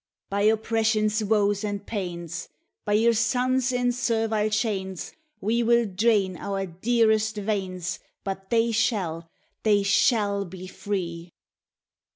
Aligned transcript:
By 0.31 0.41
oppression's 0.49 1.23
woes 1.23 1.63
and 1.63 1.85
pains! 1.85 2.49
By 2.85 2.93
your 2.93 3.13
sons 3.13 3.71
in 3.71 3.91
servile 3.91 4.49
chains! 4.49 5.13
We 5.39 5.61
will 5.61 5.85
drain 5.85 6.37
our 6.37 6.65
dearest 6.65 7.37
veins, 7.37 7.99
But 8.23 8.49
they 8.49 8.71
shall 8.71 9.29
they 9.61 9.83
shall 9.83 10.43
be 10.45 10.65
free! 10.65 11.33